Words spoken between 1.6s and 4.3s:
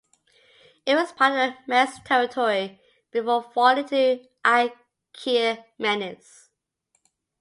Medes territory before falling to the